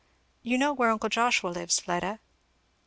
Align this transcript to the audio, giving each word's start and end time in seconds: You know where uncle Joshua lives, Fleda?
You 0.41 0.57
know 0.57 0.73
where 0.73 0.89
uncle 0.89 1.09
Joshua 1.09 1.49
lives, 1.49 1.79
Fleda? 1.79 2.19